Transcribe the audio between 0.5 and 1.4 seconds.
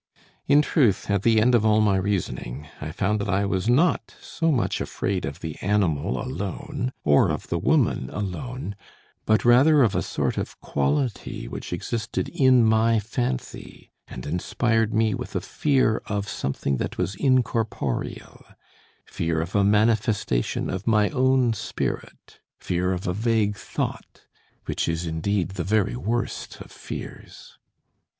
truth, at the